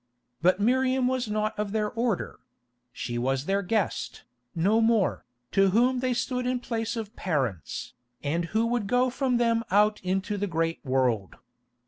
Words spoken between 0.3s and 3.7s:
But Miriam was not of their order; she was their